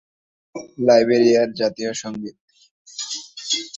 [0.85, 2.37] লাইবেরিয়ার জাতীয় সঙ্গীত।